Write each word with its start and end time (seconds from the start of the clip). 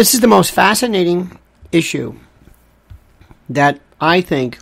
This 0.00 0.14
is 0.14 0.20
the 0.20 0.28
most 0.28 0.52
fascinating 0.52 1.38
issue 1.72 2.18
that 3.50 3.82
I 4.00 4.22
think 4.22 4.58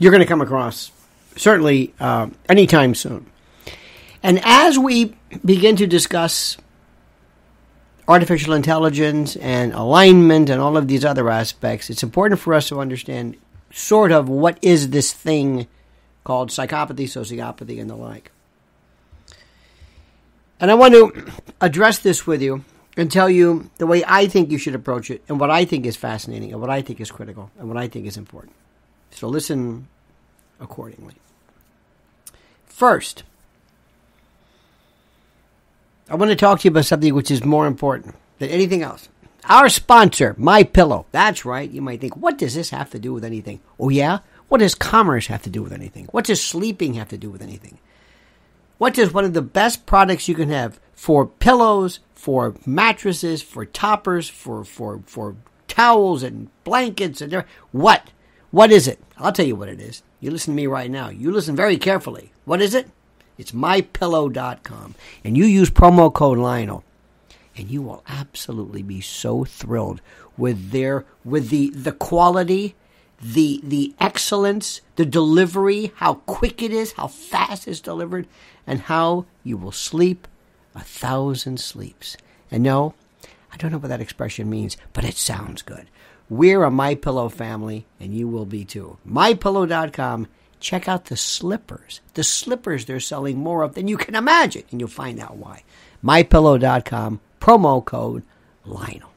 you're 0.00 0.10
going 0.10 0.20
to 0.20 0.26
come 0.26 0.40
across, 0.40 0.90
certainly 1.36 1.94
uh, 2.00 2.28
anytime 2.48 2.96
soon. 2.96 3.30
And 4.20 4.40
as 4.42 4.80
we 4.80 5.14
begin 5.44 5.76
to 5.76 5.86
discuss 5.86 6.56
artificial 8.08 8.52
intelligence 8.52 9.36
and 9.36 9.72
alignment 9.74 10.50
and 10.50 10.60
all 10.60 10.76
of 10.76 10.88
these 10.88 11.04
other 11.04 11.30
aspects, 11.30 11.88
it's 11.88 12.02
important 12.02 12.40
for 12.40 12.52
us 12.52 12.66
to 12.70 12.80
understand 12.80 13.36
sort 13.70 14.10
of 14.10 14.28
what 14.28 14.58
is 14.60 14.90
this 14.90 15.12
thing 15.12 15.68
called 16.24 16.50
psychopathy, 16.50 17.06
sociopathy, 17.06 17.80
and 17.80 17.88
the 17.88 17.94
like. 17.94 18.32
And 20.58 20.68
I 20.68 20.74
want 20.74 20.94
to 20.94 21.32
address 21.60 22.00
this 22.00 22.26
with 22.26 22.42
you 22.42 22.64
and 22.96 23.12
tell 23.12 23.28
you 23.28 23.70
the 23.76 23.86
way 23.86 24.02
I 24.06 24.26
think 24.26 24.50
you 24.50 24.58
should 24.58 24.74
approach 24.74 25.10
it 25.10 25.22
and 25.28 25.38
what 25.38 25.50
I 25.50 25.64
think 25.64 25.84
is 25.84 25.96
fascinating 25.96 26.52
and 26.52 26.60
what 26.60 26.70
I 26.70 26.82
think 26.82 27.00
is 27.00 27.10
critical 27.10 27.50
and 27.58 27.68
what 27.68 27.76
I 27.76 27.88
think 27.88 28.06
is 28.06 28.16
important. 28.16 28.54
So 29.10 29.28
listen 29.28 29.88
accordingly. 30.60 31.14
First, 32.64 33.22
I 36.08 36.14
want 36.14 36.30
to 36.30 36.36
talk 36.36 36.60
to 36.60 36.64
you 36.64 36.70
about 36.70 36.86
something 36.86 37.14
which 37.14 37.30
is 37.30 37.44
more 37.44 37.66
important 37.66 38.14
than 38.38 38.48
anything 38.50 38.82
else. 38.82 39.08
Our 39.48 39.68
sponsor, 39.68 40.34
My 40.38 40.64
Pillow. 40.64 41.06
That's 41.12 41.44
right. 41.44 41.70
You 41.70 41.80
might 41.80 42.00
think, 42.00 42.16
what 42.16 42.36
does 42.38 42.54
this 42.54 42.70
have 42.70 42.90
to 42.90 42.98
do 42.98 43.12
with 43.12 43.24
anything? 43.24 43.60
Oh 43.78 43.90
yeah? 43.90 44.18
What 44.48 44.58
does 44.58 44.74
commerce 44.74 45.26
have 45.26 45.42
to 45.42 45.50
do 45.50 45.62
with 45.62 45.72
anything? 45.72 46.06
What 46.06 46.24
does 46.24 46.42
sleeping 46.42 46.94
have 46.94 47.08
to 47.08 47.18
do 47.18 47.30
with 47.30 47.42
anything? 47.42 47.78
What 48.78 48.94
does 48.94 49.12
one 49.12 49.24
of 49.24 49.34
the 49.34 49.42
best 49.42 49.86
products 49.86 50.28
you 50.28 50.34
can 50.34 50.50
have 50.50 50.78
for 50.96 51.26
pillows, 51.26 52.00
for 52.14 52.56
mattresses, 52.66 53.42
for 53.42 53.64
toppers, 53.64 54.28
for 54.28 54.64
for 54.64 55.02
for 55.06 55.36
towels 55.68 56.24
and 56.24 56.48
blankets 56.64 57.20
and 57.20 57.44
what? 57.70 58.10
What 58.50 58.72
is 58.72 58.88
it? 58.88 58.98
I'll 59.18 59.32
tell 59.32 59.46
you 59.46 59.54
what 59.54 59.68
it 59.68 59.80
is. 59.80 60.02
You 60.20 60.30
listen 60.30 60.54
to 60.54 60.56
me 60.56 60.66
right 60.66 60.90
now. 60.90 61.10
You 61.10 61.30
listen 61.30 61.54
very 61.54 61.76
carefully. 61.76 62.32
What 62.44 62.62
is 62.62 62.74
it? 62.74 62.88
It's 63.36 63.52
mypillow.com. 63.52 64.94
And 65.22 65.36
you 65.36 65.44
use 65.44 65.70
promo 65.70 66.12
code 66.12 66.38
Lionel. 66.38 66.82
And 67.56 67.70
you 67.70 67.82
will 67.82 68.02
absolutely 68.06 68.82
be 68.82 69.00
so 69.00 69.44
thrilled 69.44 70.00
with 70.36 70.70
their 70.70 71.04
with 71.24 71.48
the 71.50 71.70
the 71.70 71.92
quality, 71.92 72.74
the 73.20 73.60
the 73.62 73.94
excellence, 74.00 74.80
the 74.96 75.06
delivery, 75.06 75.92
how 75.96 76.14
quick 76.14 76.62
it 76.62 76.72
is, 76.72 76.92
how 76.92 77.08
fast 77.08 77.68
it's 77.68 77.80
delivered, 77.80 78.26
and 78.66 78.82
how 78.82 79.26
you 79.42 79.56
will 79.56 79.72
sleep 79.72 80.28
a 80.76 80.80
thousand 80.80 81.58
sleeps. 81.58 82.16
And 82.50 82.62
no, 82.62 82.94
I 83.52 83.56
don't 83.56 83.72
know 83.72 83.78
what 83.78 83.88
that 83.88 84.00
expression 84.00 84.48
means, 84.48 84.76
but 84.92 85.04
it 85.04 85.16
sounds 85.16 85.62
good. 85.62 85.88
We're 86.28 86.64
a 86.64 86.70
My 86.70 86.94
Pillow 86.94 87.28
family, 87.28 87.86
and 87.98 88.14
you 88.14 88.28
will 88.28 88.46
be 88.46 88.64
too. 88.64 88.98
MyPillow.com 89.08 90.28
check 90.60 90.88
out 90.88 91.06
the 91.06 91.16
slippers. 91.16 92.00
The 92.14 92.24
slippers 92.24 92.84
they're 92.84 93.00
selling 93.00 93.38
more 93.38 93.62
of 93.62 93.74
than 93.74 93.88
you 93.88 93.96
can 93.96 94.14
imagine, 94.14 94.64
and 94.70 94.80
you'll 94.80 94.88
find 94.88 95.20
out 95.20 95.36
why. 95.36 95.62
MyPillow.com, 96.04 97.20
promo 97.40 97.84
code 97.84 98.22
Lionel. 98.64 99.10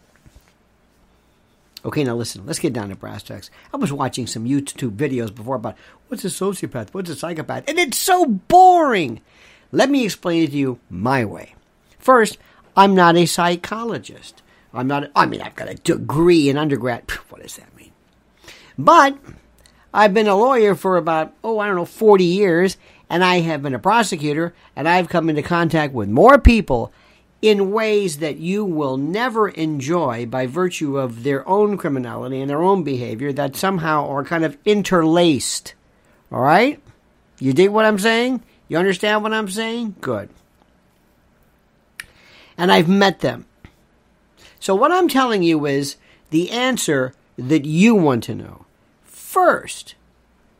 Okay, 1.86 2.04
now 2.04 2.16
listen, 2.16 2.46
let's 2.46 2.60
get 2.60 2.74
down 2.74 2.90
to 2.90 2.96
brass 2.96 3.24
tacks. 3.24 3.50
I 3.74 3.78
was 3.78 3.94
watching 3.94 4.28
some 4.28 4.46
YouTube 4.46 4.98
videos 4.98 5.34
before 5.34 5.56
about 5.56 5.78
what's 6.08 6.26
a 6.26 6.28
sociopath, 6.28 6.94
what's 6.94 7.10
a 7.10 7.16
psychopath, 7.16 7.64
and 7.68 7.80
it's 7.80 7.98
so 7.98 8.26
boring. 8.26 9.22
Let 9.72 9.90
me 9.90 10.06
explain 10.06 10.44
it 10.44 10.52
to 10.52 10.58
you 10.58 10.80
my 10.90 11.26
way. 11.26 11.56
First, 12.00 12.38
I'm 12.76 12.96
not 12.96 13.16
a 13.16 13.26
psychologist. 13.26 14.42
I'm 14.74 14.88
not, 14.88 15.12
I 15.16 15.26
mean, 15.26 15.42
I've 15.42 15.56
got 15.56 15.70
a 15.70 15.76
degree 15.76 16.50
in 16.50 16.58
undergrad. 16.58 17.10
What 17.30 17.42
does 17.42 17.58
that 17.58 17.76
mean? 17.76 17.92
But 18.78 19.18
I've 19.94 20.14
been 20.14 20.28
a 20.28 20.36
lawyer 20.36 20.76
for 20.76 20.98
about, 20.98 21.34
oh, 21.44 21.60
I 21.60 21.68
don't 21.68 21.76
know, 21.76 21.86
40 21.86 22.24
years, 22.24 22.78
and 23.10 23.24
I 23.24 23.40
have 23.40 23.64
been 23.64 23.74
a 23.74 23.80
prosecutor, 23.80 24.54
and 24.76 24.88
I've 24.88 25.10
come 25.10 25.30
into 25.30 25.42
contact 25.42 25.94
with 25.94 26.10
more 26.10 26.38
people 26.38 26.92
in 27.42 27.72
ways 27.72 28.18
that 28.18 28.38
you 28.38 28.66
will 28.66 28.98
never 28.98 29.50
enjoy 29.50 30.26
by 30.26 30.46
virtue 30.46 30.98
of 30.98 31.24
their 31.24 31.48
own 31.48 31.78
criminality 31.78 32.42
and 32.42 32.50
their 32.50 32.62
own 32.62 32.84
behavior 32.84 33.32
that 33.34 33.56
somehow 33.56 34.08
are 34.08 34.24
kind 34.24 34.44
of 34.44 34.58
interlaced. 34.66 35.74
All 36.32 36.42
right? 36.42 36.82
You 37.40 37.54
dig 37.54 37.70
what 37.70 37.86
I'm 37.86 38.00
saying? 38.00 38.44
You 38.70 38.78
understand 38.78 39.24
what 39.24 39.34
I'm 39.34 39.50
saying? 39.50 39.96
Good. 40.00 40.30
And 42.58 42.72
I've 42.72 42.88
met 42.88 43.20
them. 43.20 43.46
So, 44.60 44.76
what 44.76 44.92
I'm 44.92 45.08
telling 45.08 45.44
you 45.44 45.66
is 45.66 45.98
the 46.30 46.52
answer 46.52 47.14
that 47.38 47.66
you 47.66 47.96
want 47.96 48.24
to 48.26 48.36
know. 48.36 48.66
First, 49.04 49.96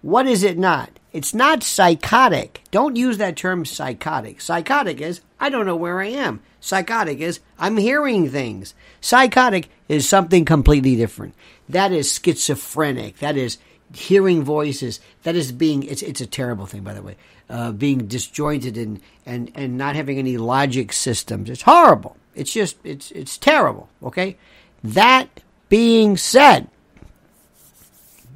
what 0.02 0.28
is 0.28 0.44
it 0.44 0.58
not? 0.58 0.92
It's 1.12 1.34
not 1.34 1.64
psychotic. 1.64 2.62
Don't 2.72 2.96
use 2.96 3.18
that 3.18 3.36
term 3.36 3.66
psychotic. 3.66 4.42
Psychotic 4.42 5.02
is, 5.02 5.22
I 5.40 5.50
don't 5.50 5.66
know 5.66 5.76
where 5.76 6.02
I 6.02 6.08
am. 6.08 6.42
Psychotic 6.60 7.20
is, 7.20 7.40
I'm 7.58 7.78
hearing 7.78 8.30
things. 8.30 8.76
Psychotic 9.02 9.70
is 9.88 10.08
something 10.08 10.46
completely 10.46 10.96
different. 10.96 11.34
That 11.68 11.92
is 11.92 12.14
schizophrenic. 12.14 13.18
That 13.20 13.38
is 13.38 13.58
hearing 13.94 14.44
voices. 14.44 15.00
That 15.24 15.36
is 15.36 15.52
being, 15.52 15.84
it's, 15.84 16.04
it's 16.04 16.22
a 16.22 16.28
terrible 16.28 16.68
thing, 16.68 16.84
by 16.84 16.94
the 16.94 17.02
way, 17.02 17.18
uh, 17.50 17.72
being 17.72 18.08
disjointed 18.08 18.78
and, 18.78 19.02
and, 19.26 19.52
and 19.56 19.78
not 19.78 19.96
having 19.96 20.18
any 20.18 20.38
logic 20.38 20.94
systems. 20.94 21.50
It's 21.50 21.64
horrible. 21.64 22.16
It's 22.36 22.54
just, 22.54 22.78
it's, 22.84 23.12
it's 23.12 23.38
terrible. 23.38 23.90
Okay? 24.04 24.38
That 24.84 25.42
being 25.68 26.16
said, 26.16 26.70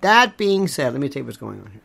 that 0.01 0.35
being 0.35 0.67
said, 0.67 0.93
let 0.93 1.01
me 1.01 1.09
tell 1.09 1.21
you 1.21 1.25
what's 1.25 1.37
going 1.37 1.61
on 1.61 1.71
here. 1.71 1.81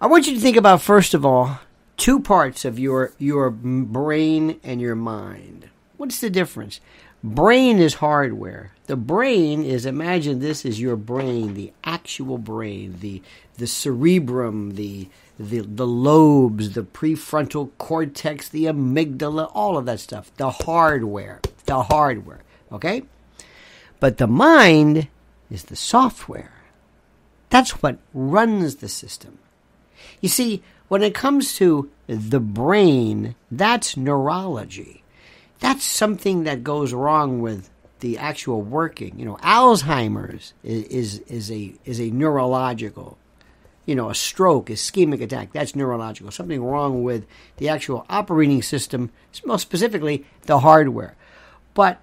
I 0.00 0.06
want 0.06 0.28
you 0.28 0.34
to 0.34 0.40
think 0.40 0.56
about, 0.56 0.80
first 0.80 1.14
of 1.14 1.26
all, 1.26 1.58
two 1.96 2.20
parts 2.20 2.64
of 2.64 2.78
your, 2.78 3.12
your 3.18 3.50
brain 3.50 4.60
and 4.62 4.80
your 4.80 4.94
mind. 4.94 5.68
What's 5.98 6.20
the 6.20 6.30
difference? 6.30 6.80
Brain 7.24 7.80
is 7.80 7.94
hardware. 7.94 8.70
The 8.86 8.96
brain 8.96 9.64
is, 9.64 9.84
imagine 9.84 10.38
this 10.38 10.64
is 10.64 10.80
your 10.80 10.94
brain, 10.94 11.54
the 11.54 11.72
actual 11.82 12.38
brain, 12.38 12.98
the, 13.00 13.20
the 13.56 13.66
cerebrum, 13.66 14.76
the, 14.76 15.08
the, 15.38 15.58
the 15.60 15.86
lobes, 15.86 16.74
the 16.74 16.84
prefrontal 16.84 17.70
cortex, 17.78 18.48
the 18.48 18.66
amygdala, 18.66 19.50
all 19.52 19.76
of 19.76 19.86
that 19.86 19.98
stuff. 19.98 20.30
The 20.36 20.50
hardware. 20.50 21.40
The 21.66 21.82
hardware. 21.82 22.42
Okay? 22.70 23.02
But 23.98 24.18
the 24.18 24.28
mind 24.28 25.08
is 25.50 25.64
the 25.64 25.76
software. 25.76 26.52
That's 27.50 27.82
what 27.82 27.98
runs 28.14 28.76
the 28.76 28.88
system. 28.88 29.38
You 30.20 30.28
see, 30.28 30.62
when 30.86 31.02
it 31.02 31.14
comes 31.14 31.56
to 31.56 31.90
the 32.06 32.40
brain, 32.40 33.34
that's 33.50 33.96
neurology. 33.96 35.02
That's 35.60 35.84
something 35.84 36.44
that 36.44 36.62
goes 36.62 36.92
wrong 36.92 37.40
with 37.40 37.70
the 38.00 38.18
actual 38.18 38.62
working. 38.62 39.18
You 39.18 39.24
know, 39.24 39.36
Alzheimer's 39.36 40.54
is, 40.62 40.84
is, 40.84 41.18
is 41.20 41.50
a 41.50 41.74
is 41.84 42.00
a 42.00 42.10
neurological. 42.10 43.18
You 43.86 43.94
know, 43.94 44.10
a 44.10 44.14
stroke, 44.14 44.66
ischemic 44.66 45.22
attack, 45.22 45.52
that's 45.52 45.74
neurological. 45.74 46.30
Something 46.30 46.62
wrong 46.62 47.02
with 47.02 47.24
the 47.56 47.70
actual 47.70 48.04
operating 48.10 48.60
system, 48.60 49.10
most 49.46 49.62
specifically 49.62 50.26
the 50.42 50.58
hardware. 50.58 51.16
But 51.72 51.98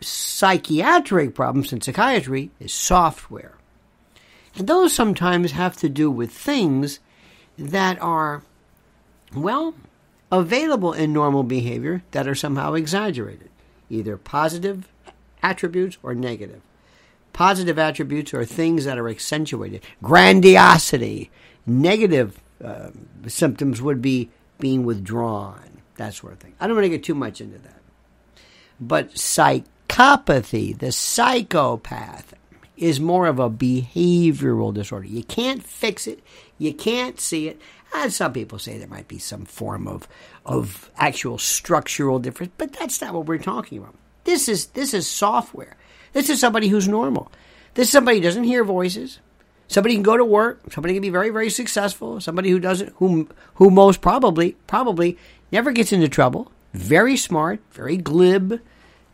psychiatric 0.00 1.34
problems 1.34 1.72
in 1.72 1.82
psychiatry 1.82 2.50
is 2.58 2.72
software. 2.72 3.54
And 4.56 4.66
those 4.66 4.92
sometimes 4.92 5.52
have 5.52 5.76
to 5.78 5.88
do 5.88 6.10
with 6.10 6.32
things 6.32 6.98
that 7.58 8.00
are, 8.00 8.42
well, 9.34 9.74
available 10.30 10.92
in 10.92 11.12
normal 11.12 11.42
behavior 11.42 12.02
that 12.10 12.28
are 12.28 12.34
somehow 12.34 12.74
exaggerated, 12.74 13.50
either 13.88 14.16
positive 14.16 14.88
attributes 15.42 15.98
or 16.02 16.14
negative. 16.14 16.60
Positive 17.32 17.78
attributes 17.78 18.34
are 18.34 18.44
things 18.44 18.84
that 18.84 18.98
are 18.98 19.08
accentuated, 19.08 19.82
grandiosity. 20.02 21.30
Negative 21.66 22.40
uh, 22.62 22.90
symptoms 23.26 23.80
would 23.80 24.02
be 24.02 24.30
being 24.58 24.84
withdrawn, 24.84 25.82
that 25.96 26.14
sort 26.14 26.32
of 26.32 26.40
thing. 26.40 26.54
I 26.58 26.66
don't 26.66 26.76
want 26.76 26.84
to 26.84 26.90
get 26.90 27.04
too 27.04 27.14
much 27.14 27.40
into 27.40 27.58
that. 27.58 27.80
But 28.80 29.14
psychopathy, 29.14 30.76
the 30.76 30.90
psychopath, 30.92 32.34
is 32.78 33.00
more 33.00 33.26
of 33.26 33.38
a 33.38 33.50
behavioral 33.50 34.72
disorder. 34.72 35.06
You 35.06 35.24
can't 35.24 35.62
fix 35.62 36.06
it, 36.06 36.20
you 36.58 36.72
can't 36.72 37.20
see 37.20 37.48
it. 37.48 37.60
And 37.94 38.12
some 38.12 38.32
people 38.32 38.58
say 38.58 38.78
there 38.78 38.88
might 38.88 39.08
be 39.08 39.18
some 39.18 39.44
form 39.44 39.88
of 39.88 40.06
of 40.44 40.90
actual 40.96 41.38
structural 41.38 42.18
difference, 42.18 42.52
but 42.58 42.72
that's 42.72 43.00
not 43.00 43.14
what 43.14 43.26
we're 43.26 43.38
talking 43.38 43.78
about. 43.78 43.94
This 44.24 44.48
is 44.48 44.66
this 44.68 44.94
is 44.94 45.06
software. 45.08 45.76
This 46.12 46.30
is 46.30 46.40
somebody 46.40 46.68
who's 46.68 46.88
normal. 46.88 47.32
This 47.74 47.88
is 47.88 47.92
somebody 47.92 48.18
who 48.18 48.22
doesn't 48.22 48.44
hear 48.44 48.64
voices. 48.64 49.18
Somebody 49.68 49.94
can 49.94 50.02
go 50.02 50.16
to 50.16 50.24
work. 50.24 50.60
Somebody 50.72 50.94
can 50.94 51.02
be 51.02 51.10
very 51.10 51.30
very 51.30 51.50
successful. 51.50 52.20
Somebody 52.20 52.50
who 52.50 52.58
doesn't 52.58 52.92
who 52.96 53.28
who 53.54 53.70
most 53.70 54.00
probably 54.00 54.56
probably 54.66 55.16
never 55.50 55.72
gets 55.72 55.92
into 55.92 56.08
trouble, 56.08 56.52
very 56.74 57.16
smart, 57.16 57.60
very 57.72 57.96
glib, 57.96 58.60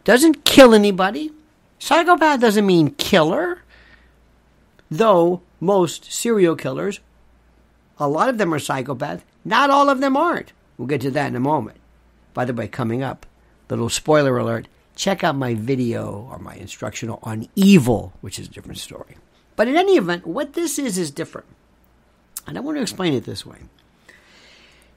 doesn't 0.02 0.44
kill 0.44 0.74
anybody. 0.74 1.32
Psychopath 1.78 2.40
doesn't 2.40 2.66
mean 2.66 2.90
killer, 2.92 3.62
though 4.90 5.42
most 5.60 6.12
serial 6.12 6.56
killers, 6.56 7.00
a 7.98 8.08
lot 8.08 8.28
of 8.28 8.38
them 8.38 8.52
are 8.52 8.58
psychopaths. 8.58 9.22
Not 9.44 9.70
all 9.70 9.88
of 9.88 10.00
them 10.00 10.16
aren't. 10.16 10.52
We'll 10.78 10.88
get 10.88 11.02
to 11.02 11.10
that 11.12 11.28
in 11.28 11.36
a 11.36 11.40
moment. 11.40 11.78
By 12.32 12.44
the 12.44 12.54
way, 12.54 12.66
coming 12.66 13.02
up, 13.02 13.26
little 13.68 13.88
spoiler 13.88 14.38
alert 14.38 14.68
check 14.96 15.24
out 15.24 15.36
my 15.36 15.54
video 15.54 16.28
or 16.30 16.38
my 16.38 16.54
instructional 16.54 17.18
on 17.22 17.48
evil, 17.56 18.12
which 18.20 18.38
is 18.38 18.46
a 18.46 18.50
different 18.50 18.78
story. 18.78 19.16
But 19.56 19.68
in 19.68 19.76
any 19.76 19.96
event, 19.96 20.26
what 20.26 20.54
this 20.54 20.78
is 20.78 20.98
is 20.98 21.10
different. 21.10 21.46
And 22.46 22.56
I 22.56 22.60
want 22.60 22.76
to 22.78 22.82
explain 22.82 23.14
it 23.14 23.24
this 23.24 23.46
way 23.46 23.58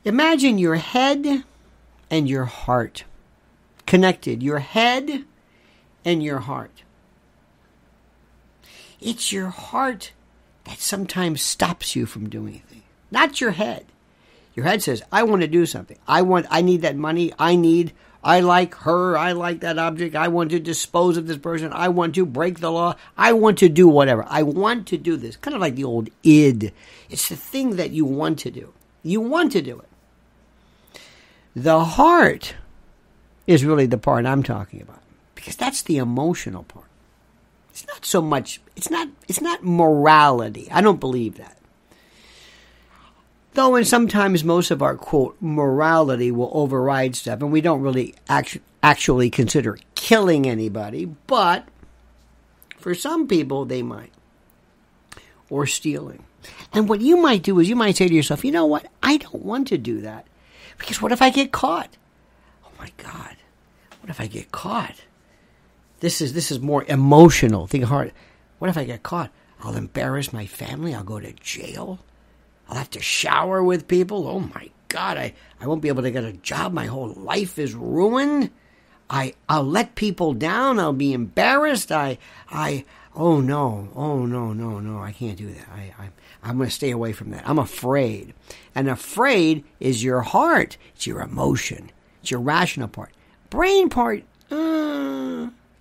Imagine 0.03 0.57
your 0.57 0.75
head 0.75 1.43
and 2.09 2.29
your 2.29 2.45
heart 2.45 3.03
connected, 3.85 4.41
your 4.43 4.59
head 4.59 5.25
and 6.07 6.23
your 6.23 6.39
heart. 6.39 6.83
It's 9.01 9.33
your 9.33 9.49
heart 9.49 10.13
that 10.63 10.79
sometimes 10.79 11.41
stops 11.41 11.97
you 11.97 12.05
from 12.05 12.29
doing 12.29 12.47
anything, 12.53 12.83
not 13.11 13.41
your 13.41 13.51
head. 13.51 13.85
Your 14.55 14.65
head 14.65 14.81
says, 14.81 15.03
I 15.11 15.23
want 15.23 15.41
to 15.41 15.49
do 15.49 15.65
something. 15.65 15.99
I 16.07 16.21
want 16.21 16.47
I 16.49 16.61
need 16.61 16.81
that 16.81 16.95
money. 16.95 17.33
I 17.37 17.57
need 17.57 17.91
I 18.23 18.39
like 18.39 18.73
her. 18.75 19.17
I 19.17 19.33
like 19.33 19.59
that 19.59 19.77
object. 19.77 20.15
I 20.15 20.29
want 20.29 20.49
to 20.51 20.59
dispose 20.59 21.17
of 21.17 21.27
this 21.27 21.37
person. 21.37 21.73
I 21.73 21.89
want 21.89 22.15
to 22.15 22.25
break 22.25 22.61
the 22.61 22.71
law. 22.71 22.95
I 23.17 23.33
want 23.33 23.57
to 23.59 23.67
do 23.67 23.89
whatever. 23.89 24.25
I 24.29 24.43
want 24.43 24.87
to 24.87 24.97
do 24.97 25.17
this. 25.17 25.35
Kind 25.35 25.55
of 25.55 25.61
like 25.61 25.75
the 25.75 25.83
old 25.83 26.09
id. 26.23 26.71
It's 27.09 27.27
the 27.27 27.35
thing 27.35 27.75
that 27.75 27.91
you 27.91 28.05
want 28.05 28.39
to 28.39 28.51
do. 28.51 28.73
You 29.03 29.19
want 29.19 29.51
to 29.51 29.61
do 29.61 29.79
it. 29.79 30.99
The 31.53 31.83
heart 31.83 32.55
is 33.45 33.65
really 33.65 33.85
the 33.85 33.97
part 33.97 34.25
I'm 34.25 34.43
talking 34.43 34.81
about 34.81 35.01
because 35.47 35.55
that's 35.55 35.81
the 35.83 35.95
emotional 35.95 36.63
part. 36.63 36.89
It's 37.69 37.87
not 37.87 38.03
so 38.03 38.21
much 38.21 38.59
it's 38.75 38.89
not 38.89 39.07
it's 39.29 39.39
not 39.39 39.63
morality. 39.63 40.67
I 40.69 40.81
don't 40.81 40.99
believe 40.99 41.37
that. 41.37 41.57
Though, 43.53 43.75
and 43.75 43.87
sometimes 43.87 44.43
most 44.43 44.71
of 44.71 44.81
our 44.81 44.97
quote 44.97 45.37
morality 45.39 46.31
will 46.31 46.51
override 46.53 47.15
stuff, 47.15 47.41
and 47.41 47.49
we 47.49 47.61
don't 47.61 47.79
really 47.81 48.13
act- 48.27 48.59
actually 48.83 49.29
consider 49.29 49.79
killing 49.95 50.45
anybody, 50.45 51.05
but 51.05 51.65
for 52.77 52.93
some 52.93 53.25
people 53.25 53.63
they 53.63 53.81
might. 53.81 54.11
Or 55.49 55.65
stealing. 55.65 56.25
And 56.73 56.89
what 56.89 56.99
you 56.99 57.15
might 57.15 57.43
do 57.43 57.57
is 57.61 57.69
you 57.69 57.77
might 57.77 57.95
say 57.95 58.09
to 58.09 58.13
yourself, 58.13 58.43
you 58.43 58.51
know 58.51 58.65
what? 58.65 58.85
I 59.01 59.15
don't 59.15 59.45
want 59.45 59.69
to 59.69 59.77
do 59.77 60.01
that. 60.01 60.27
Because 60.77 61.01
what 61.01 61.13
if 61.13 61.21
I 61.21 61.29
get 61.29 61.53
caught? 61.53 61.95
Oh 62.65 62.71
my 62.77 62.91
God. 62.97 63.37
What 64.01 64.09
if 64.09 64.19
I 64.19 64.27
get 64.27 64.51
caught? 64.51 64.95
This 65.99 66.21
is 66.21 66.33
this 66.33 66.51
is 66.51 66.59
more 66.59 66.83
emotional. 66.87 67.67
Think 67.67 67.85
hard. 67.85 68.13
What 68.59 68.69
if 68.69 68.77
I 68.77 68.83
get 68.83 69.03
caught? 69.03 69.31
I'll 69.61 69.75
embarrass 69.75 70.31
my 70.31 70.45
family. 70.45 70.93
I'll 70.93 71.03
go 71.03 71.19
to 71.19 71.33
jail. 71.33 71.99
I'll 72.69 72.77
have 72.77 72.89
to 72.91 73.01
shower 73.01 73.63
with 73.63 73.87
people. 73.87 74.27
Oh 74.27 74.39
my 74.39 74.69
God, 74.89 75.17
I, 75.17 75.33
I 75.59 75.67
won't 75.67 75.81
be 75.81 75.87
able 75.87 76.03
to 76.03 76.11
get 76.11 76.23
a 76.23 76.33
job. 76.33 76.73
My 76.73 76.85
whole 76.85 77.09
life 77.09 77.57
is 77.57 77.73
ruined. 77.73 78.51
I, 79.09 79.33
I'll 79.47 79.63
let 79.63 79.95
people 79.95 80.33
down. 80.33 80.79
I'll 80.79 80.93
be 80.93 81.13
embarrassed. 81.13 81.91
I, 81.91 82.17
I, 82.49 82.85
oh 83.15 83.39
no, 83.39 83.89
oh 83.95 84.25
no, 84.25 84.53
no, 84.53 84.79
no, 84.79 84.99
I 84.99 85.11
can't 85.11 85.37
do 85.37 85.51
that. 85.53 85.67
I, 85.73 85.93
I, 85.99 86.09
I'm 86.43 86.57
going 86.57 86.69
to 86.69 86.75
stay 86.75 86.91
away 86.91 87.13
from 87.13 87.31
that. 87.31 87.47
I'm 87.47 87.59
afraid. 87.59 88.33
And 88.75 88.89
afraid 88.89 89.63
is 89.79 90.03
your 90.03 90.21
heart, 90.21 90.77
it's 90.95 91.07
your 91.07 91.21
emotion, 91.21 91.91
it's 92.21 92.31
your 92.31 92.41
rational 92.41 92.89
part. 92.89 93.11
Brain 93.49 93.89
part, 93.89 94.23
uh, 94.51 94.86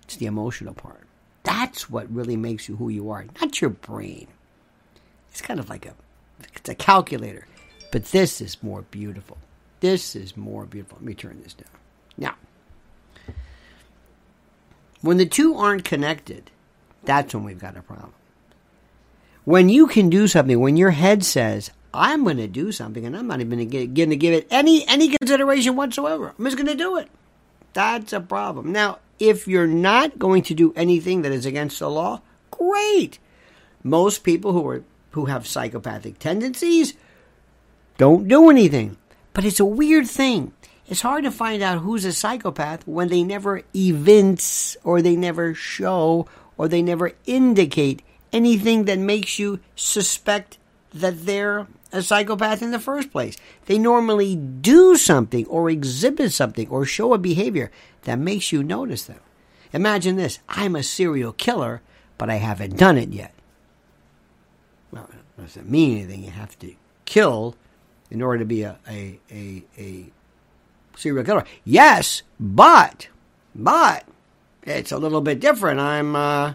it's 0.07 0.15
the 0.15 0.25
emotional 0.25 0.73
part. 0.73 1.03
That's 1.43 1.89
what 1.89 2.09
really 2.09 2.37
makes 2.37 2.69
you 2.69 2.77
who 2.77 2.87
you 2.87 3.09
are, 3.09 3.25
not 3.41 3.59
your 3.59 3.69
brain. 3.69 4.27
It's 5.29 5.41
kind 5.41 5.59
of 5.59 5.69
like 5.69 5.85
a 5.85 5.93
it's 6.55 6.69
a 6.69 6.75
calculator. 6.75 7.45
But 7.91 8.05
this 8.05 8.39
is 8.39 8.63
more 8.63 8.83
beautiful. 8.83 9.37
This 9.81 10.15
is 10.15 10.37
more 10.37 10.65
beautiful. 10.65 10.97
Let 10.99 11.05
me 11.05 11.13
turn 11.13 11.41
this 11.43 11.53
down. 11.53 11.69
Now, 12.17 12.35
when 15.01 15.17
the 15.17 15.25
two 15.25 15.55
aren't 15.55 15.83
connected, 15.83 16.51
that's 17.03 17.33
when 17.33 17.43
we've 17.43 17.59
got 17.59 17.75
a 17.75 17.81
problem. 17.81 18.13
When 19.43 19.67
you 19.67 19.87
can 19.87 20.09
do 20.09 20.27
something, 20.27 20.59
when 20.59 20.77
your 20.77 20.91
head 20.91 21.23
says, 21.23 21.71
I'm 21.93 22.23
going 22.23 22.37
to 22.37 22.47
do 22.47 22.71
something 22.71 23.05
and 23.05 23.15
I'm 23.15 23.27
not 23.27 23.41
even 23.41 23.69
going 23.69 24.09
to 24.09 24.15
give 24.15 24.33
it 24.33 24.47
any, 24.49 24.87
any 24.87 25.09
consideration 25.09 25.75
whatsoever, 25.75 26.33
I'm 26.37 26.45
just 26.45 26.57
going 26.57 26.67
to 26.67 26.75
do 26.75 26.97
it. 26.97 27.09
That's 27.73 28.13
a 28.13 28.19
problem. 28.19 28.71
Now, 28.71 28.99
if 29.19 29.47
you're 29.47 29.67
not 29.67 30.19
going 30.19 30.43
to 30.43 30.53
do 30.53 30.73
anything 30.75 31.21
that 31.21 31.31
is 31.31 31.45
against 31.45 31.79
the 31.79 31.89
law, 31.89 32.21
great. 32.51 33.19
Most 33.83 34.23
people 34.23 34.53
who 34.53 34.67
are 34.67 34.83
who 35.11 35.25
have 35.25 35.47
psychopathic 35.47 36.19
tendencies 36.19 36.93
don't 37.97 38.27
do 38.27 38.49
anything. 38.49 38.97
But 39.33 39.45
it's 39.45 39.59
a 39.59 39.65
weird 39.65 40.07
thing. 40.07 40.53
It's 40.87 41.01
hard 41.01 41.23
to 41.23 41.31
find 41.31 41.61
out 41.61 41.79
who's 41.79 42.05
a 42.05 42.13
psychopath 42.13 42.87
when 42.87 43.09
they 43.09 43.23
never 43.23 43.63
evince 43.75 44.77
or 44.83 45.01
they 45.01 45.15
never 45.15 45.53
show 45.53 46.27
or 46.57 46.67
they 46.67 46.81
never 46.81 47.11
indicate 47.25 48.01
anything 48.31 48.85
that 48.85 48.99
makes 48.99 49.39
you 49.39 49.59
suspect 49.75 50.57
that 50.93 51.25
they're 51.25 51.67
a 51.97 52.03
psychopath 52.03 52.61
in 52.61 52.71
the 52.71 52.79
first 52.79 53.11
place. 53.11 53.35
They 53.65 53.77
normally 53.77 54.35
do 54.35 54.95
something 54.95 55.45
or 55.47 55.69
exhibit 55.69 56.31
something 56.31 56.67
or 56.69 56.85
show 56.85 57.13
a 57.13 57.17
behavior 57.17 57.71
that 58.03 58.19
makes 58.19 58.51
you 58.51 58.63
notice 58.63 59.03
them. 59.03 59.19
Imagine 59.73 60.15
this 60.15 60.39
I'm 60.47 60.75
a 60.75 60.83
serial 60.83 61.33
killer, 61.33 61.81
but 62.17 62.29
I 62.29 62.35
haven't 62.35 62.77
done 62.77 62.97
it 62.97 63.09
yet. 63.09 63.33
Well, 64.91 65.09
it 65.11 65.41
doesn't 65.41 65.69
mean 65.69 65.97
anything. 65.97 66.23
You 66.23 66.31
have 66.31 66.57
to 66.59 66.73
kill 67.05 67.55
in 68.09 68.21
order 68.21 68.39
to 68.39 68.45
be 68.45 68.63
a, 68.63 68.77
a, 68.87 69.19
a, 69.29 69.63
a 69.77 70.05
serial 70.95 71.25
killer. 71.25 71.43
Yes, 71.65 72.23
but, 72.39 73.09
but 73.53 74.05
it's 74.63 74.91
a 74.91 74.97
little 74.97 75.21
bit 75.21 75.39
different. 75.39 75.79
I'm, 75.79 76.15
uh, 76.15 76.53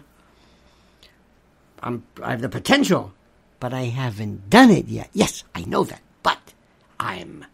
I'm, 1.81 2.03
I 2.21 2.31
have 2.31 2.41
the 2.41 2.49
potential, 2.49 3.13
but 3.63 3.73
I 3.73 3.83
haven't 3.83 4.49
done 4.49 4.71
it 4.71 4.89
yet. 4.89 5.09
Yes, 5.13 5.45
I 5.55 5.61
know 5.63 5.85
that, 5.85 6.01
but 6.21 6.51
I'm. 6.99 7.45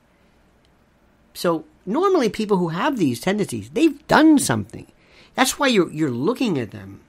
So 1.36 1.66
normally, 1.86 2.30
people 2.30 2.58
who 2.58 2.70
have 2.70 2.98
these 2.98 3.20
tendencies, 3.20 3.70
they've 3.70 4.08
done 4.08 4.40
something. 4.40 4.88
That's 5.36 5.60
why 5.60 5.68
you're 5.68 5.92
you're 5.92 6.10
looking 6.10 6.58
at 6.58 6.72
them. 6.72 7.02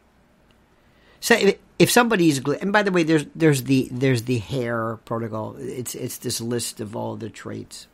So 1.19 1.35
if, 1.35 1.59
if 1.79 1.91
somebody's 1.91 2.45
and 2.47 2.75
by 2.75 2.83
the 2.83 2.93
way, 2.93 3.03
there's 3.03 3.25
there's 3.35 3.63
the 3.63 3.89
there's 3.91 4.25
the 4.25 4.37
Hare 4.37 4.99
protocol. 5.07 5.57
It's 5.59 5.95
it's 5.95 6.19
this 6.19 6.43
list 6.43 6.81
of 6.81 6.95
all 6.95 7.17
the 7.17 7.31
traits. 7.31 7.87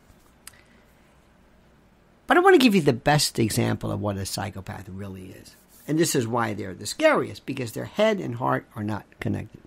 But 2.26 2.36
I 2.36 2.40
want 2.40 2.54
to 2.54 2.64
give 2.66 2.74
you 2.74 2.82
the 2.82 2.92
best 2.94 3.38
example 3.38 3.92
of 3.92 4.00
what 4.00 4.16
a 4.16 4.26
psychopath 4.26 4.88
really 4.88 5.26
is. 5.26 5.54
And 5.86 6.00
this 6.00 6.16
is 6.16 6.26
why 6.26 6.54
they're 6.54 6.74
the 6.74 6.84
scariest, 6.84 7.46
because 7.46 7.70
their 7.70 7.84
head 7.84 8.18
and 8.18 8.34
heart 8.34 8.66
are 8.74 8.82
not 8.82 9.04
connected. 9.20 9.60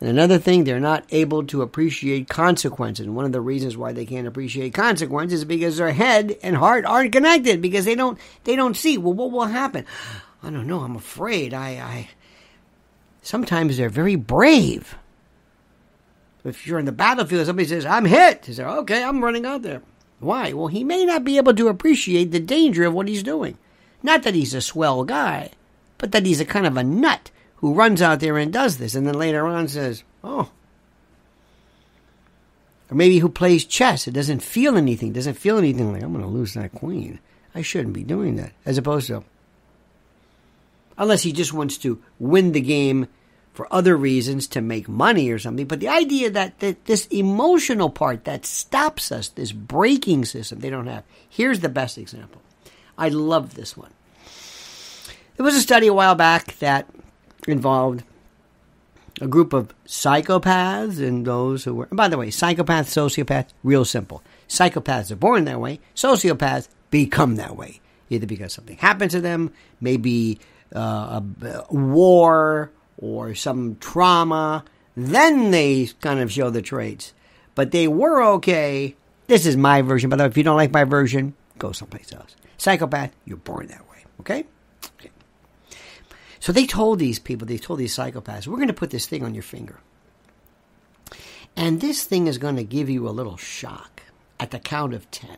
And 0.00 0.10
another 0.10 0.38
thing, 0.38 0.64
they're 0.64 0.78
not 0.78 1.04
able 1.10 1.44
to 1.46 1.62
appreciate 1.62 2.28
consequences. 2.28 3.06
And 3.06 3.16
one 3.16 3.24
of 3.24 3.32
the 3.32 3.40
reasons 3.40 3.76
why 3.76 3.92
they 3.92 4.04
can't 4.04 4.26
appreciate 4.26 4.74
consequences 4.74 5.40
is 5.40 5.44
because 5.46 5.78
their 5.78 5.92
head 5.92 6.36
and 6.42 6.56
heart 6.56 6.84
aren't 6.84 7.12
connected, 7.12 7.62
because 7.62 7.86
they 7.86 7.94
don't 7.94 8.18
they 8.44 8.56
don't 8.56 8.76
see, 8.76 8.98
well, 8.98 9.14
what 9.14 9.30
will 9.30 9.46
happen? 9.46 9.86
I 10.42 10.50
don't 10.50 10.66
know, 10.66 10.80
I'm 10.80 10.96
afraid. 10.96 11.54
I, 11.54 11.68
I 11.70 12.08
sometimes 13.22 13.76
they're 13.76 13.88
very 13.88 14.16
brave. 14.16 14.96
If 16.44 16.66
you're 16.66 16.78
in 16.78 16.84
the 16.84 16.92
battlefield, 16.92 17.46
somebody 17.46 17.66
says, 17.66 17.86
I'm 17.86 18.04
hit. 18.04 18.46
You 18.46 18.54
say, 18.54 18.64
okay, 18.64 19.02
I'm 19.02 19.24
running 19.24 19.46
out 19.46 19.62
there. 19.62 19.82
Why? 20.20 20.52
Well, 20.52 20.68
he 20.68 20.84
may 20.84 21.04
not 21.04 21.24
be 21.24 21.38
able 21.38 21.54
to 21.54 21.68
appreciate 21.68 22.30
the 22.30 22.40
danger 22.40 22.84
of 22.84 22.94
what 22.94 23.08
he's 23.08 23.22
doing. 23.22 23.58
Not 24.02 24.22
that 24.22 24.34
he's 24.34 24.54
a 24.54 24.60
swell 24.60 25.04
guy, 25.04 25.50
but 25.98 26.12
that 26.12 26.24
he's 26.24 26.40
a 26.40 26.44
kind 26.44 26.66
of 26.66 26.76
a 26.76 26.84
nut 26.84 27.30
who 27.56 27.74
runs 27.74 28.02
out 28.02 28.20
there 28.20 28.36
and 28.38 28.52
does 28.52 28.78
this 28.78 28.94
and 28.94 29.06
then 29.06 29.18
later 29.18 29.46
on 29.46 29.68
says, 29.68 30.04
oh. 30.22 30.50
Or 32.90 32.94
maybe 32.94 33.18
who 33.18 33.28
plays 33.28 33.64
chess. 33.64 34.06
It 34.06 34.12
doesn't 34.14 34.40
feel 34.40 34.76
anything, 34.76 35.12
doesn't 35.12 35.34
feel 35.34 35.58
anything 35.58 35.92
like, 35.92 36.02
I'm 36.02 36.12
going 36.12 36.24
to 36.24 36.30
lose 36.30 36.54
that 36.54 36.72
queen. 36.72 37.18
I 37.54 37.62
shouldn't 37.62 37.94
be 37.94 38.04
doing 38.04 38.36
that. 38.36 38.52
As 38.64 38.78
opposed 38.78 39.08
to, 39.08 39.24
unless 40.98 41.22
he 41.22 41.32
just 41.32 41.52
wants 41.52 41.78
to 41.78 42.02
win 42.18 42.52
the 42.52 42.60
game 42.60 43.08
for 43.54 43.72
other 43.72 43.96
reasons 43.96 44.46
to 44.48 44.60
make 44.60 44.88
money 44.88 45.30
or 45.30 45.38
something. 45.38 45.66
But 45.66 45.80
the 45.80 45.88
idea 45.88 46.30
that, 46.30 46.58
that 46.60 46.84
this 46.84 47.06
emotional 47.06 47.88
part 47.88 48.24
that 48.24 48.44
stops 48.44 49.10
us, 49.10 49.28
this 49.28 49.50
braking 49.50 50.26
system, 50.26 50.60
they 50.60 50.70
don't 50.70 50.86
have. 50.86 51.04
Here's 51.28 51.60
the 51.60 51.70
best 51.70 51.96
example. 51.96 52.42
I 52.98 53.08
love 53.08 53.54
this 53.54 53.76
one. 53.76 53.90
There 55.36 55.44
was 55.44 55.56
a 55.56 55.60
study 55.60 55.86
a 55.86 55.94
while 55.94 56.14
back 56.14 56.58
that 56.58 56.86
involved 57.48 58.02
a 59.20 59.26
group 59.26 59.52
of 59.52 59.74
psychopaths 59.86 61.00
and 61.00 61.26
those 61.26 61.64
who 61.64 61.74
were, 61.74 61.88
by 61.90 62.08
the 62.08 62.18
way, 62.18 62.28
psychopaths, 62.28 62.92
sociopaths, 62.92 63.48
real 63.62 63.84
simple. 63.84 64.22
Psychopaths 64.48 65.10
are 65.10 65.16
born 65.16 65.44
that 65.46 65.60
way, 65.60 65.80
sociopaths 65.94 66.68
become 66.90 67.36
that 67.36 67.56
way, 67.56 67.80
either 68.10 68.26
because 68.26 68.52
something 68.52 68.76
happened 68.76 69.10
to 69.10 69.20
them, 69.20 69.52
maybe 69.80 70.38
uh, 70.74 71.20
a, 71.42 71.46
a 71.46 71.74
war 71.74 72.70
or 72.98 73.34
some 73.34 73.76
trauma. 73.76 74.64
Then 74.96 75.50
they 75.50 75.86
kind 76.00 76.20
of 76.20 76.32
show 76.32 76.50
the 76.50 76.62
traits. 76.62 77.12
But 77.54 77.70
they 77.70 77.88
were 77.88 78.22
okay. 78.34 78.96
This 79.26 79.46
is 79.46 79.56
my 79.56 79.82
version. 79.82 80.10
By 80.10 80.16
the 80.16 80.24
way, 80.24 80.28
if 80.28 80.36
you 80.36 80.42
don't 80.42 80.56
like 80.56 80.72
my 80.72 80.84
version, 80.84 81.34
go 81.58 81.72
someplace 81.72 82.12
else. 82.12 82.36
Psychopath, 82.58 83.12
you're 83.24 83.38
born 83.38 83.66
that 83.68 83.88
way. 83.90 84.04
Okay? 84.20 84.40
okay. 84.40 84.48
So 86.40 86.52
they 86.52 86.66
told 86.66 86.98
these 86.98 87.18
people, 87.18 87.46
they 87.46 87.58
told 87.58 87.78
these 87.78 87.96
psychopaths, 87.96 88.46
we're 88.46 88.56
going 88.56 88.68
to 88.68 88.74
put 88.74 88.90
this 88.90 89.06
thing 89.06 89.22
on 89.22 89.34
your 89.34 89.42
finger. 89.42 89.80
And 91.56 91.80
this 91.80 92.04
thing 92.04 92.26
is 92.26 92.38
going 92.38 92.56
to 92.56 92.64
give 92.64 92.90
you 92.90 93.08
a 93.08 93.10
little 93.10 93.36
shock 93.36 94.02
at 94.38 94.50
the 94.50 94.58
count 94.58 94.94
of 94.94 95.10
10. 95.10 95.36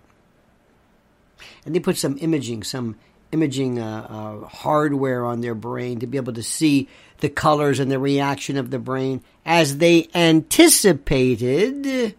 And 1.64 1.74
they 1.74 1.80
put 1.80 1.96
some 1.96 2.18
imaging, 2.18 2.64
some 2.64 2.96
imaging 3.30 3.78
uh, 3.78 4.06
uh, 4.08 4.48
hardware 4.48 5.24
on 5.24 5.40
their 5.40 5.54
brain 5.54 6.00
to 6.00 6.06
be 6.06 6.16
able 6.16 6.32
to 6.32 6.42
see 6.42 6.88
the 7.18 7.28
colors 7.28 7.78
and 7.78 7.90
the 7.90 7.98
reaction 7.98 8.56
of 8.56 8.70
the 8.70 8.78
brain 8.78 9.22
as 9.44 9.78
they 9.78 10.08
anticipated 10.14 12.14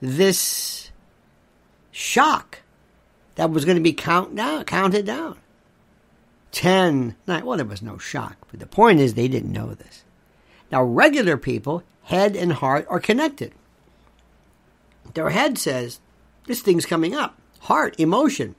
this 0.00 0.90
shock 1.92 2.60
that 3.36 3.50
was 3.50 3.64
going 3.64 3.76
to 3.76 3.82
be 3.82 3.92
count 3.92 4.34
down, 4.34 4.64
counted 4.64 5.06
down. 5.06 5.36
10, 6.54 7.16
nine, 7.26 7.44
well, 7.44 7.56
there 7.56 7.66
was 7.66 7.82
no 7.82 7.98
shock, 7.98 8.36
but 8.50 8.60
the 8.60 8.66
point 8.66 9.00
is 9.00 9.14
they 9.14 9.26
didn't 9.26 9.52
know 9.52 9.74
this. 9.74 10.04
Now, 10.70 10.84
regular 10.84 11.36
people, 11.36 11.82
head 12.04 12.36
and 12.36 12.52
heart 12.52 12.86
are 12.88 13.00
connected. 13.00 13.52
Their 15.14 15.30
head 15.30 15.58
says, 15.58 15.98
this 16.46 16.62
thing's 16.62 16.86
coming 16.86 17.12
up. 17.12 17.36
Heart, 17.62 17.98
emotion, 17.98 18.54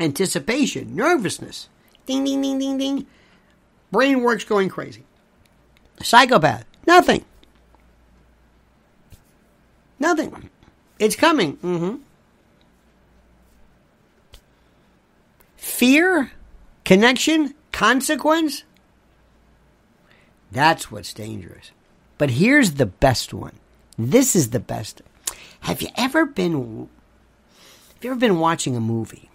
anticipation, 0.00 0.96
nervousness. 0.96 1.68
Ding, 2.06 2.24
ding, 2.24 2.42
ding, 2.42 2.58
ding, 2.58 2.78
ding. 2.78 3.06
Brain 3.92 4.22
works 4.22 4.44
going 4.44 4.68
crazy. 4.68 5.04
Psychopath, 6.02 6.64
nothing. 6.88 7.24
Nothing. 10.00 10.50
It's 10.98 11.16
coming. 11.16 11.56
Mm-hmm. 11.58 11.96
Fear, 15.56 16.32
connection, 16.86 17.52
consequence. 17.72 18.62
That's 20.52 20.90
what's 20.90 21.12
dangerous. 21.12 21.72
But 22.16 22.30
here's 22.30 22.74
the 22.74 22.86
best 22.86 23.34
one. 23.34 23.56
This 23.98 24.36
is 24.36 24.50
the 24.50 24.60
best. 24.60 25.02
Have 25.60 25.82
you 25.82 25.88
ever 25.96 26.24
been 26.24 26.88
have 27.94 28.04
you 28.04 28.10
ever 28.10 28.20
been 28.20 28.38
watching 28.38 28.76
a 28.76 28.80
movie 28.80 29.28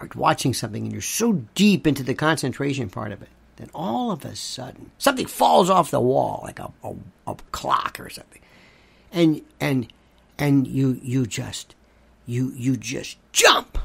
or 0.00 0.08
watching 0.14 0.54
something 0.54 0.84
and 0.84 0.92
you're 0.92 1.02
so 1.02 1.44
deep 1.54 1.86
into 1.86 2.02
the 2.02 2.14
concentration 2.14 2.88
part 2.88 3.12
of 3.12 3.20
it 3.20 3.28
that 3.56 3.68
all 3.74 4.10
of 4.10 4.24
a 4.24 4.34
sudden 4.34 4.92
something 4.96 5.26
falls 5.26 5.68
off 5.68 5.90
the 5.90 6.00
wall 6.00 6.40
like 6.44 6.58
a, 6.58 6.72
a, 6.82 6.94
a 7.26 7.34
clock 7.52 7.98
or 8.00 8.08
something 8.08 8.40
and 9.12 9.42
and 9.60 9.92
and 10.38 10.66
you 10.66 10.98
you 11.02 11.26
just 11.26 11.74
you 12.26 12.52
you 12.54 12.76
just 12.76 13.18
jump 13.32 13.78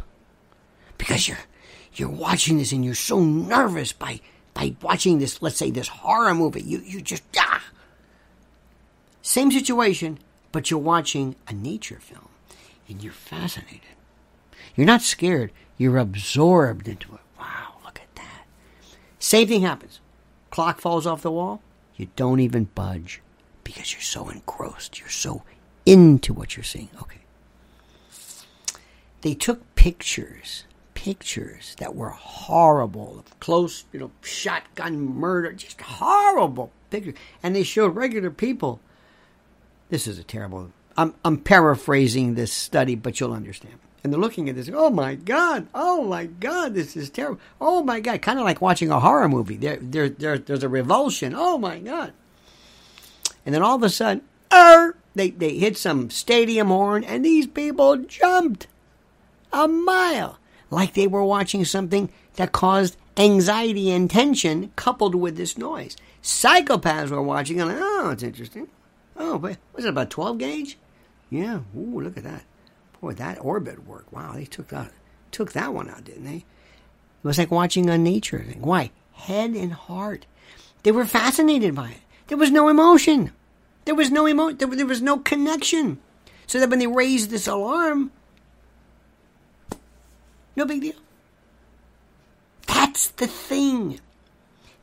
because 0.97 1.27
you're 1.27 1.37
you're 1.93 2.09
watching 2.09 2.57
this 2.57 2.71
and 2.71 2.85
you're 2.85 2.95
so 2.95 3.19
nervous 3.19 3.93
by 3.93 4.19
by 4.53 4.75
watching 4.81 5.19
this 5.19 5.41
let's 5.41 5.57
say 5.57 5.71
this 5.71 5.87
horror 5.87 6.33
movie 6.33 6.61
you 6.61 6.79
you 6.79 7.01
just 7.01 7.23
ah 7.37 7.63
same 9.21 9.51
situation 9.51 10.17
but 10.51 10.69
you're 10.69 10.79
watching 10.79 11.35
a 11.47 11.53
nature 11.53 11.99
film 11.99 12.29
and 12.87 13.03
you're 13.03 13.13
fascinated 13.13 13.81
you're 14.75 14.87
not 14.87 15.01
scared 15.01 15.51
you're 15.81 15.97
absorbed 15.97 16.87
into 16.87 17.15
it. 17.15 17.21
Wow, 17.39 17.77
look 17.83 17.99
at 17.99 18.15
that. 18.15 18.45
Same 19.17 19.47
thing 19.47 19.61
happens. 19.61 19.99
Clock 20.51 20.79
falls 20.79 21.07
off 21.07 21.23
the 21.23 21.31
wall. 21.31 21.63
You 21.95 22.09
don't 22.15 22.39
even 22.39 22.65
budge 22.75 23.19
because 23.63 23.91
you're 23.91 24.01
so 24.01 24.29
engrossed. 24.29 24.99
You're 24.99 25.09
so 25.09 25.41
into 25.83 26.35
what 26.35 26.55
you're 26.55 26.63
seeing. 26.63 26.89
Okay. 27.01 27.21
They 29.21 29.33
took 29.33 29.73
pictures, 29.73 30.65
pictures 30.93 31.75
that 31.79 31.95
were 31.95 32.09
horrible, 32.09 33.19
of 33.19 33.39
close, 33.39 33.85
you 33.91 33.99
know, 33.99 34.11
shotgun 34.21 34.99
murder, 34.99 35.53
just 35.53 35.81
horrible 35.81 36.71
pictures. 36.89 37.15
And 37.41 37.55
they 37.55 37.63
showed 37.63 37.95
regular 37.95 38.31
people. 38.31 38.79
This 39.89 40.07
is 40.07 40.19
a 40.19 40.23
terrible. 40.23 40.71
I'm, 40.97 41.13
I'm 41.23 41.37
paraphrasing 41.37 42.35
this 42.35 42.51
study, 42.51 42.95
but 42.95 43.19
you'll 43.19 43.33
understand 43.33 43.79
and 44.03 44.11
they're 44.11 44.19
looking 44.19 44.49
at 44.49 44.55
this. 44.55 44.69
Oh 44.73 44.89
my 44.89 45.15
God! 45.15 45.67
Oh 45.73 46.03
my 46.03 46.25
God! 46.25 46.73
This 46.73 46.95
is 46.95 47.09
terrible. 47.09 47.39
Oh 47.59 47.83
my 47.83 47.99
God! 47.99 48.21
Kind 48.21 48.39
of 48.39 48.45
like 48.45 48.61
watching 48.61 48.89
a 48.89 48.99
horror 48.99 49.29
movie. 49.29 49.57
There, 49.57 49.77
there, 49.77 50.09
there, 50.09 50.37
there's 50.37 50.63
a 50.63 50.69
revulsion. 50.69 51.33
Oh 51.35 51.57
my 51.57 51.79
God! 51.79 52.13
And 53.45 53.53
then 53.53 53.61
all 53.61 53.75
of 53.75 53.83
a 53.83 53.89
sudden, 53.89 54.23
er, 54.51 54.95
they 55.13 55.29
they 55.29 55.57
hit 55.57 55.77
some 55.77 56.09
stadium 56.09 56.67
horn, 56.67 57.03
and 57.03 57.23
these 57.23 57.47
people 57.47 57.97
jumped 57.97 58.67
a 59.53 59.67
mile, 59.67 60.39
like 60.71 60.95
they 60.95 61.05
were 61.05 61.23
watching 61.23 61.63
something 61.63 62.09
that 62.37 62.51
caused 62.51 62.97
anxiety 63.17 63.91
and 63.91 64.09
tension 64.09 64.71
coupled 64.75 65.13
with 65.13 65.37
this 65.37 65.57
noise. 65.57 65.95
Psychopaths 66.23 67.09
were 67.09 67.21
watching, 67.21 67.61
and 67.61 67.71
oh, 67.71 68.09
it's 68.11 68.23
interesting. 68.23 68.67
Oh, 69.15 69.37
but 69.37 69.57
was 69.73 69.85
it 69.85 69.89
about 69.89 70.09
twelve 70.09 70.39
gauge? 70.39 70.77
Yeah. 71.29 71.59
Ooh, 71.77 72.01
look 72.01 72.17
at 72.17 72.23
that. 72.23 72.43
Boy, 72.99 73.13
that 73.13 73.43
orbit 73.43 73.85
work. 73.85 74.11
Wow, 74.11 74.33
they 74.33 74.45
took 74.45 74.69
that 74.69 74.91
took 75.31 75.51
that 75.51 75.73
one 75.73 75.89
out, 75.89 76.05
didn't 76.05 76.25
they? 76.25 76.37
It 77.23 77.27
was 77.27 77.37
like 77.37 77.51
watching 77.51 77.89
a 77.89 77.97
nature 77.97 78.43
thing. 78.43 78.61
Why? 78.61 78.91
Head 79.13 79.51
and 79.51 79.73
heart. 79.73 80.25
They 80.83 80.91
were 80.91 81.05
fascinated 81.05 81.75
by 81.75 81.91
it. 81.91 82.01
There 82.27 82.37
was 82.37 82.49
no 82.49 82.69
emotion. 82.69 83.31
There 83.85 83.95
was 83.95 84.09
no 84.11 84.27
emo- 84.27 84.53
there, 84.53 84.67
there 84.67 84.85
was 84.85 85.01
no 85.01 85.17
connection. 85.17 85.99
So 86.47 86.59
that 86.59 86.69
when 86.69 86.79
they 86.79 86.87
raised 86.87 87.29
this 87.29 87.47
alarm, 87.47 88.11
no 90.55 90.65
big 90.65 90.81
deal. 90.81 90.95
That's 92.67 93.09
the 93.11 93.27
thing. 93.27 93.99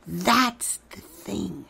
That's 0.07 0.79
the 0.91 1.01
thing. 1.01 1.65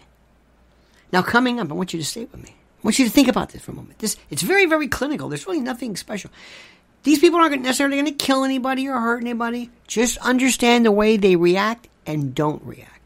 Now, 1.11 1.21
coming 1.21 1.59
up, 1.59 1.69
I 1.69 1.73
want 1.73 1.93
you 1.93 1.99
to 1.99 2.05
stay 2.05 2.21
with 2.21 2.41
me. 2.41 2.49
I 2.49 2.81
want 2.83 2.99
you 2.99 3.05
to 3.05 3.11
think 3.11 3.27
about 3.27 3.49
this 3.49 3.61
for 3.61 3.71
a 3.71 3.75
moment. 3.75 3.99
This 3.99 4.15
it's 4.29 4.41
very, 4.41 4.65
very 4.65 4.87
clinical. 4.87 5.27
There's 5.27 5.45
really 5.45 5.59
nothing 5.59 5.95
special. 5.97 6.29
These 7.03 7.19
people 7.19 7.39
aren't 7.39 7.61
necessarily 7.61 7.97
going 7.97 8.17
to 8.17 8.25
kill 8.25 8.43
anybody 8.43 8.87
or 8.87 8.99
hurt 8.99 9.21
anybody. 9.21 9.69
Just 9.87 10.17
understand 10.19 10.85
the 10.85 10.91
way 10.91 11.17
they 11.17 11.35
react 11.35 11.87
and 12.05 12.35
don't 12.35 12.63
react. 12.63 13.01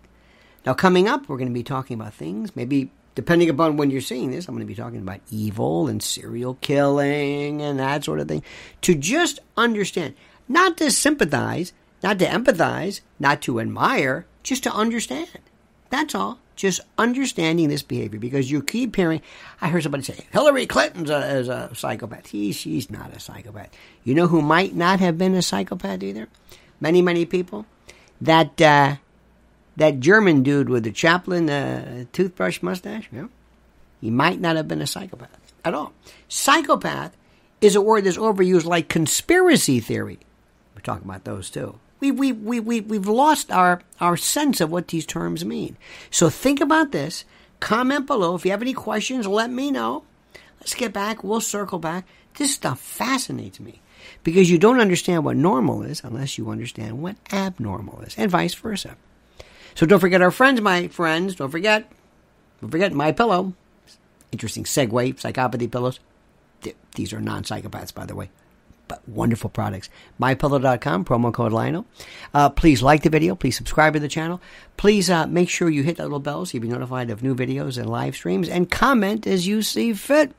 Now, 0.65 0.73
coming 0.73 1.07
up, 1.07 1.27
we're 1.27 1.37
going 1.37 1.49
to 1.49 1.53
be 1.53 1.63
talking 1.63 1.99
about 1.99 2.13
things. 2.13 2.55
Maybe 2.55 2.89
depending 3.15 3.49
upon 3.49 3.77
when 3.77 3.91
you're 3.91 4.01
seeing 4.01 4.31
this, 4.31 4.47
I'm 4.47 4.55
going 4.55 4.65
to 4.65 4.71
be 4.71 4.75
talking 4.75 4.99
about 4.99 5.19
evil 5.29 5.87
and 5.87 6.01
serial 6.01 6.57
killing 6.61 7.61
and 7.61 7.79
that 7.79 8.03
sort 8.03 8.19
of 8.19 8.27
thing. 8.27 8.43
To 8.81 8.95
just 8.95 9.39
understand, 9.57 10.15
not 10.47 10.77
to 10.77 10.91
sympathize, 10.91 11.73
not 12.01 12.19
to 12.19 12.25
empathize, 12.25 13.01
not 13.19 13.41
to 13.43 13.59
admire, 13.59 14.25
just 14.43 14.63
to 14.63 14.73
understand. 14.73 15.39
That's 15.89 16.15
all 16.15 16.39
just 16.55 16.81
understanding 16.97 17.69
this 17.69 17.81
behavior 17.81 18.19
because 18.19 18.51
you 18.51 18.61
keep 18.61 18.95
hearing. 18.95 19.21
I 19.61 19.69
heard 19.69 19.83
somebody 19.83 20.03
say 20.03 20.25
Hillary 20.31 20.65
Clinton's 20.65 21.09
a, 21.09 21.37
is 21.37 21.47
a 21.47 21.71
psychopath. 21.73 22.27
He, 22.27 22.51
she's 22.51 22.89
not 22.89 23.15
a 23.15 23.19
psychopath. 23.19 23.69
You 24.03 24.15
know 24.15 24.27
who 24.27 24.41
might 24.41 24.75
not 24.75 24.99
have 24.99 25.17
been 25.17 25.33
a 25.35 25.41
psychopath 25.41 26.03
either? 26.03 26.27
Many, 26.79 27.01
many 27.01 27.25
people. 27.25 27.65
That 28.21 28.61
uh, 28.61 28.95
that 29.75 29.99
German 29.99 30.43
dude 30.43 30.69
with 30.69 30.83
the 30.83 30.91
Chaplin 30.91 31.49
uh, 31.49 32.05
toothbrush 32.13 32.61
mustache. 32.61 33.09
Yeah, 33.11 33.27
he 33.99 34.09
might 34.09 34.39
not 34.39 34.55
have 34.55 34.67
been 34.67 34.81
a 34.81 34.87
psychopath 34.87 35.53
at 35.65 35.73
all. 35.73 35.93
Psychopath 36.27 37.15
is 37.59 37.75
a 37.75 37.81
word 37.81 38.03
that's 38.03 38.17
overused 38.17 38.65
like 38.65 38.87
conspiracy 38.87 39.79
theory. 39.79 40.19
We're 40.75 40.81
talking 40.81 41.05
about 41.05 41.23
those 41.23 41.49
too 41.49 41.79
we, 42.03 42.11
we, 42.11 42.31
we, 42.33 42.59
we, 42.59 42.81
we've 42.81 43.07
lost 43.07 43.49
our, 43.49 43.81
our 44.01 44.17
sense 44.17 44.59
of 44.59 44.69
what 44.69 44.89
these 44.89 45.05
terms 45.05 45.45
mean. 45.45 45.77
So 46.11 46.29
think 46.29 46.59
about 46.59 46.91
this. 46.91 47.23
Comment 47.61 48.05
below. 48.05 48.35
If 48.35 48.43
you 48.43 48.51
have 48.51 48.61
any 48.61 48.73
questions, 48.73 49.25
let 49.25 49.49
me 49.49 49.71
know. 49.71 50.03
Let's 50.59 50.75
get 50.75 50.91
back. 50.91 51.23
We'll 51.23 51.39
circle 51.39 51.79
back. 51.79 52.05
This 52.35 52.53
stuff 52.53 52.81
fascinates 52.81 53.59
me 53.61 53.81
because 54.23 54.51
you 54.51 54.57
don't 54.57 54.81
understand 54.81 55.23
what 55.23 55.37
normal 55.37 55.81
is 55.83 56.01
unless 56.03 56.37
you 56.37 56.49
understand 56.49 57.01
what 57.01 57.15
abnormal 57.31 58.01
is, 58.01 58.17
and 58.17 58.29
vice 58.29 58.53
versa. 58.53 58.97
So 59.75 59.85
don't 59.85 59.99
forget 59.99 60.21
our 60.21 60.31
friends, 60.31 60.59
my 60.59 60.89
friends. 60.89 61.35
Don't 61.35 61.51
forget. 61.51 61.89
Don't 62.59 62.69
forget 62.69 62.91
my 62.91 63.13
pillow. 63.13 63.53
Interesting 64.31 64.65
segue. 64.65 65.15
Psychopathy 65.15 65.71
pillows. 65.71 65.99
These 66.95 67.13
are 67.13 67.21
non-psychopaths, 67.21 67.93
by 67.93 68.05
the 68.05 68.15
way 68.15 68.29
wonderful 69.07 69.49
products. 69.49 69.89
MyPillow.com, 70.19 71.05
promo 71.05 71.33
code 71.33 71.51
Lionel. 71.51 71.85
Uh, 72.33 72.49
please 72.49 72.81
like 72.81 73.03
the 73.03 73.09
video. 73.09 73.35
Please 73.35 73.57
subscribe 73.57 73.93
to 73.93 73.99
the 73.99 74.07
channel. 74.07 74.41
Please 74.77 75.09
uh, 75.09 75.27
make 75.27 75.49
sure 75.49 75.69
you 75.69 75.83
hit 75.83 75.97
that 75.97 76.03
little 76.03 76.19
bell 76.19 76.45
so 76.45 76.55
you'll 76.55 76.63
be 76.63 76.69
notified 76.69 77.09
of 77.09 77.23
new 77.23 77.35
videos 77.35 77.77
and 77.77 77.89
live 77.89 78.15
streams 78.15 78.49
and 78.49 78.69
comment 78.69 79.27
as 79.27 79.47
you 79.47 79.61
see 79.61 79.93
fit. 79.93 80.33